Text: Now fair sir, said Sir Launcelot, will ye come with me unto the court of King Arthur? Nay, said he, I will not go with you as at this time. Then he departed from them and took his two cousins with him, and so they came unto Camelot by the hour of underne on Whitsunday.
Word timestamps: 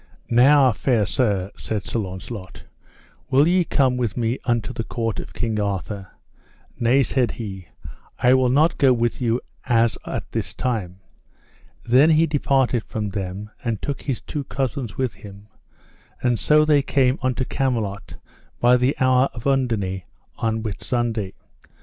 Now 0.31 0.71
fair 0.71 1.05
sir, 1.05 1.51
said 1.57 1.85
Sir 1.85 1.99
Launcelot, 1.99 2.63
will 3.29 3.47
ye 3.47 3.63
come 3.63 3.97
with 3.97 4.17
me 4.17 4.39
unto 4.45 4.73
the 4.73 4.83
court 4.83 5.19
of 5.19 5.35
King 5.35 5.59
Arthur? 5.59 6.07
Nay, 6.79 7.03
said 7.03 7.33
he, 7.33 7.67
I 8.17 8.33
will 8.33 8.49
not 8.49 8.79
go 8.79 8.93
with 8.93 9.21
you 9.21 9.41
as 9.65 9.99
at 10.07 10.31
this 10.31 10.55
time. 10.55 11.01
Then 11.85 12.09
he 12.09 12.25
departed 12.25 12.83
from 12.83 13.09
them 13.11 13.51
and 13.63 13.79
took 13.79 14.01
his 14.01 14.21
two 14.21 14.43
cousins 14.45 14.97
with 14.97 15.13
him, 15.13 15.49
and 16.23 16.39
so 16.39 16.65
they 16.65 16.81
came 16.81 17.19
unto 17.21 17.45
Camelot 17.45 18.15
by 18.59 18.77
the 18.77 18.95
hour 18.99 19.25
of 19.35 19.43
underne 19.45 20.01
on 20.35 20.63
Whitsunday. 20.63 21.33